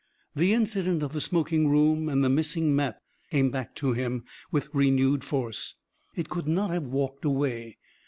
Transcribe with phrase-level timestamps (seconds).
[0.35, 2.97] The incident of the smoking room and the missing map
[3.29, 5.75] came back to him with renewed force.
[6.15, 7.77] It could not have walked away.